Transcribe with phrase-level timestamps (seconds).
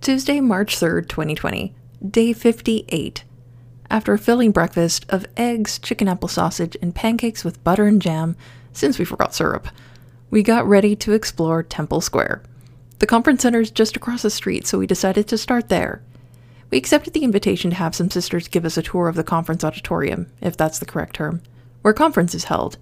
[0.00, 1.74] Tuesday, March 3rd, 2020,
[2.08, 3.24] day 58.
[3.90, 8.34] After a filling breakfast of eggs, chicken apple sausage, and pancakes with butter and jam,
[8.72, 9.68] since we forgot syrup,
[10.30, 12.42] we got ready to explore Temple Square.
[13.00, 16.00] The conference center is just across the street, so we decided to start there.
[16.74, 19.62] We accepted the invitation to have some sisters give us a tour of the conference
[19.62, 21.40] auditorium, if that's the correct term,
[21.82, 22.78] where conference is held.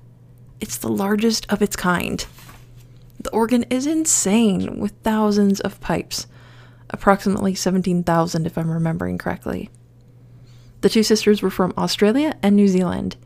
[0.61, 2.25] It's the largest of its kind.
[3.21, 6.27] The organ is insane, with thousands of pipes
[6.89, 9.69] approximately 17,000 if I'm remembering correctly.
[10.81, 13.19] The two sisters were from Australia and New Zealand.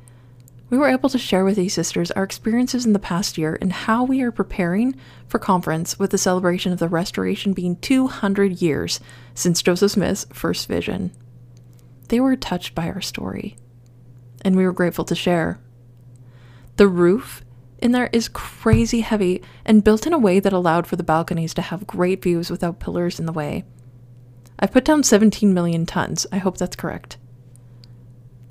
[0.69, 3.73] We were able to share with these sisters our experiences in the past year and
[3.73, 4.97] how we are preparing
[5.29, 8.99] for conference with the celebration of the restoration being 200 years
[9.35, 11.13] since Joseph Smith's first vision.
[12.09, 13.57] They were touched by our story,
[14.43, 15.61] and we were grateful to share.
[16.77, 17.45] The roof
[17.79, 21.55] in there is crazy heavy and built in a way that allowed for the balconies
[21.55, 23.65] to have great views without pillars in the way.
[24.59, 26.27] I've put down 17 million tons.
[26.33, 27.19] I hope that's correct.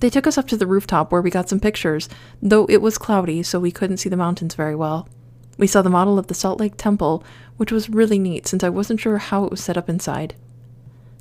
[0.06, 2.08] They took us up to the rooftop where we got some pictures,
[2.40, 5.10] though it was cloudy, so we couldn't see the mountains very well.
[5.58, 7.24] We saw the model of the Salt Lake Temple,
[7.58, 10.36] which was really neat since I wasn't sure how it was set up inside.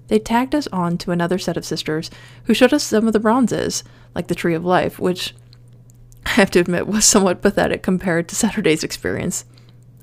[0.09, 2.11] They tagged us on to another set of sisters
[2.45, 5.35] who showed us some of the bronzes, like the Tree of Life, which
[6.27, 9.47] I have to admit was somewhat pathetic compared to Saturday's experience,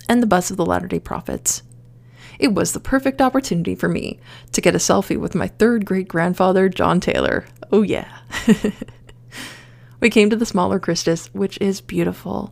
[0.09, 1.61] and the bus of the Latter day Prophets.
[2.41, 4.19] It was the perfect opportunity for me
[4.51, 7.45] to get a selfie with my third great grandfather, John Taylor.
[7.71, 8.17] Oh, yeah.
[9.99, 12.51] we came to the smaller Christus, which is beautiful.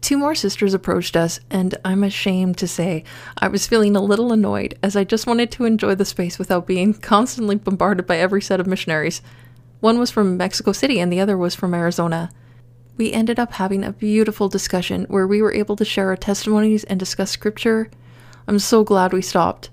[0.00, 3.04] Two more sisters approached us, and I'm ashamed to say
[3.36, 6.66] I was feeling a little annoyed as I just wanted to enjoy the space without
[6.66, 9.20] being constantly bombarded by every set of missionaries.
[9.80, 12.30] One was from Mexico City, and the other was from Arizona
[13.00, 16.84] we ended up having a beautiful discussion where we were able to share our testimonies
[16.84, 17.90] and discuss scripture.
[18.50, 19.70] I'm so glad we stopped.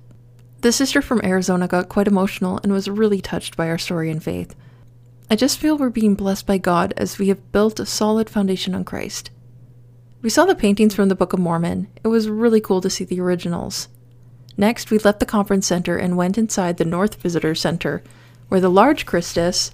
[0.61, 4.21] The sister from Arizona got quite emotional and was really touched by our story and
[4.21, 4.53] faith.
[5.31, 8.75] I just feel we're being blessed by God as we have built a solid foundation
[8.75, 9.31] on Christ.
[10.21, 11.87] We saw the paintings from the Book of Mormon.
[12.03, 13.87] It was really cool to see the originals.
[14.57, 18.03] Next, we left the conference center and went inside the North Visitor Center,
[18.47, 19.71] where the large Christus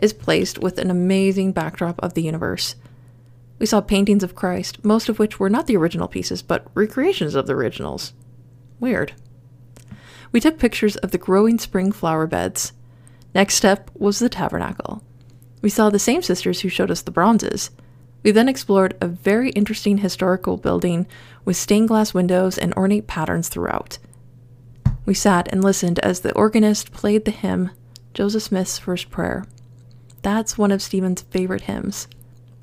[0.00, 2.74] is placed with an amazing backdrop of the universe.
[3.58, 7.34] We saw paintings of Christ, most of which were not the original pieces, but recreations
[7.34, 8.14] of the originals.
[8.80, 9.12] Weird.
[10.32, 12.72] We took pictures of the growing spring flower beds.
[13.34, 15.02] Next step was the tabernacle.
[15.62, 17.70] We saw the same sisters who showed us the bronzes.
[18.22, 21.06] We then explored a very interesting historical building
[21.44, 23.98] with stained glass windows and ornate patterns throughout.
[25.04, 27.70] We sat and listened as the organist played the hymn,
[28.14, 29.44] Joseph Smith's First Prayer.
[30.22, 32.08] That's one of Stephen's favorite hymns.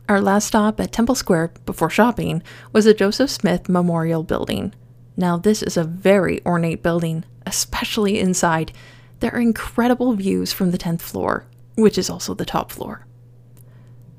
[0.09, 4.73] Our last stop at Temple Square before shopping was the Joseph Smith Memorial Building.
[5.15, 8.71] Now, this is a very ornate building, especially inside.
[9.19, 13.05] There are incredible views from the 10th floor, which is also the top floor.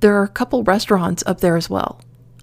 [0.01, 2.01] There are a couple restaurants up there as well.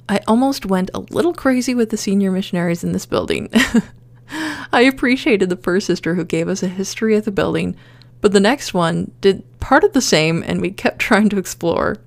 [0.10, 3.50] I almost went a little crazy with the senior missionaries in this building.
[4.74, 7.76] I appreciated the first sister who gave us a history of the building,
[8.20, 11.98] but the next one did part of the same and we kept trying to explore.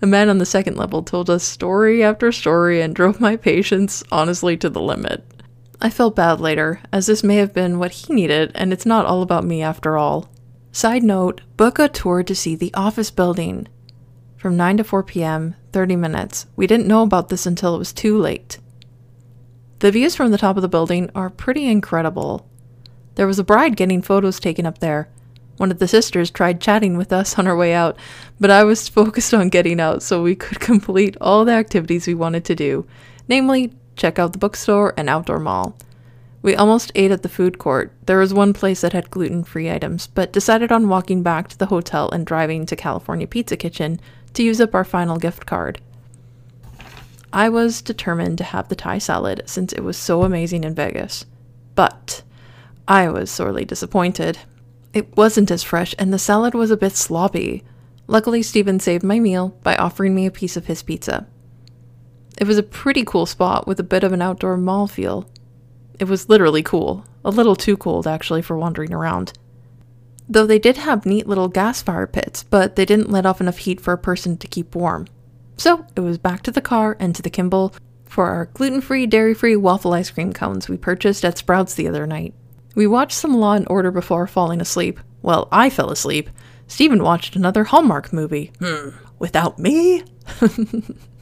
[0.00, 4.04] The man on the second level told us story after story and drove my patience
[4.12, 5.24] honestly to the limit.
[5.80, 9.06] I felt bad later, as this may have been what he needed, and it's not
[9.06, 10.30] all about me after all.
[10.72, 13.68] Side note book a tour to see the office building.
[14.36, 16.46] From 9 to 4 p.m., 30 minutes.
[16.56, 18.58] We didn't know about this until it was too late.
[19.80, 22.48] The views from the top of the building are pretty incredible.
[23.16, 25.10] There was a bride getting photos taken up there,
[25.56, 27.96] one of the sisters tried chatting with us on our way out,
[28.38, 32.14] but I was focused on getting out so we could complete all the activities we
[32.14, 32.86] wanted to do,
[33.28, 35.76] namely, check out the bookstore and outdoor mall.
[36.42, 37.92] We almost ate at the food court.
[38.06, 41.58] There was one place that had gluten free items, but decided on walking back to
[41.58, 43.98] the hotel and driving to California Pizza Kitchen
[44.34, 45.80] to use up our final gift card.
[47.32, 51.26] I was determined to have the Thai salad since it was so amazing in Vegas.
[51.74, 52.22] But
[52.86, 54.38] I was sorely disappointed.
[54.94, 57.64] It wasn't as fresh, and the salad was a bit sloppy.
[58.06, 61.26] Luckily, Steven saved my meal by offering me a piece of his pizza.
[62.36, 65.28] It was a pretty cool spot with a bit of an outdoor mall feel.
[65.98, 69.32] It was literally cool, a little too cold actually for wandering around.
[70.28, 73.58] Though they did have neat little gas fire pits, but they didn't let off enough
[73.58, 75.06] heat for a person to keep warm.
[75.56, 77.72] So it was back to the car and to the Kimball
[78.04, 81.88] for our gluten free, dairy free waffle ice cream cones we purchased at Sprouts the
[81.88, 82.34] other night.
[82.74, 85.00] We watched some Law and Order before falling asleep.
[85.22, 86.28] Well, I fell asleep.
[86.66, 88.52] Steven watched another Hallmark movie.
[88.58, 90.02] Hmm, without me?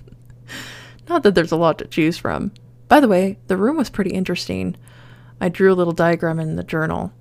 [1.08, 2.52] Not that there's a lot to choose from.
[2.88, 4.76] By the way, the room was pretty interesting.
[5.40, 7.12] I drew a little diagram in the journal.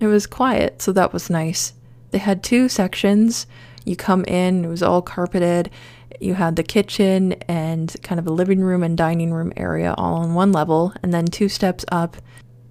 [0.00, 1.74] It was quiet, so that was nice.
[2.10, 3.46] They had two sections.
[3.84, 5.70] You come in, it was all carpeted.
[6.20, 10.14] You had the kitchen and kind of a living room and dining room area all
[10.14, 12.16] on one level, and then two steps up,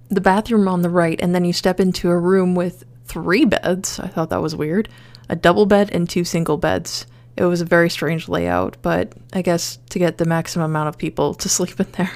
[0.08, 4.00] the bathroom on the right, and then you step into a room with three beds.
[4.00, 4.88] I thought that was weird.
[5.28, 7.06] A double bed and two single beds.
[7.36, 10.98] It was a very strange layout, but I guess to get the maximum amount of
[10.98, 12.12] people to sleep in there.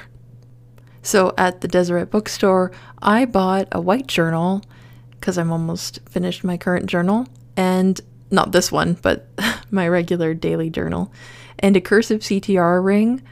[1.03, 2.71] So at the Deseret bookstore,
[3.01, 4.63] I bought a white journal
[5.11, 7.27] because I'm almost finished my current journal,
[7.57, 8.01] and
[8.31, 9.27] not this one, but
[9.71, 11.13] my regular daily journal,
[11.59, 13.23] and a cursive CTR ring,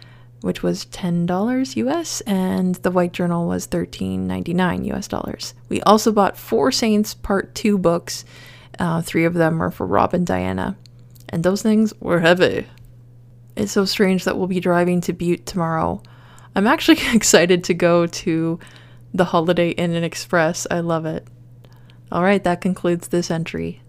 [0.40, 5.54] which was $10 US, and the white journal was $13.99 US dollars.
[5.68, 8.24] We also bought Four Saints Part 2 books.
[8.78, 10.76] Uh, three of them are for Rob and Diana
[11.28, 12.66] and those things were heavy.
[13.56, 16.02] It's so strange that we'll be driving to Butte tomorrow.
[16.54, 18.58] I'm actually excited to go to
[19.14, 20.66] the Holiday Inn and Express.
[20.70, 21.26] I love it.
[22.12, 23.82] All right, that concludes this entry.